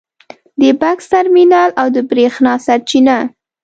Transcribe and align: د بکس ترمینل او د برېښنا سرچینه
د 0.61 0.61
بکس 0.81 1.05
ترمینل 1.13 1.69
او 1.81 1.87
د 1.95 1.97
برېښنا 2.09 2.53
سرچینه 2.65 3.17